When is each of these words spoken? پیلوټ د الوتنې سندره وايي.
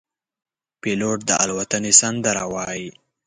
پیلوټ 0.81 1.17
د 1.29 1.31
الوتنې 1.43 1.91
سندره 2.01 2.43
وايي. 2.53 2.89